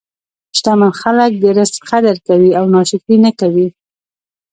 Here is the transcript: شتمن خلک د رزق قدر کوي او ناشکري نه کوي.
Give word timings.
شتمن 0.57 0.91
خلک 1.01 1.31
د 1.37 1.43
رزق 1.57 1.75
قدر 1.89 2.15
کوي 2.27 2.51
او 2.59 2.63
ناشکري 2.73 3.17
نه 3.25 3.31
کوي. 3.39 3.67